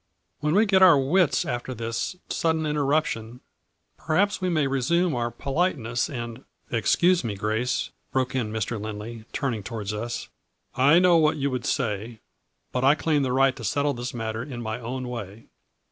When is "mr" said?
8.51-8.81